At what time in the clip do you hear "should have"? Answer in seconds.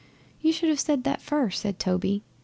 0.51-0.79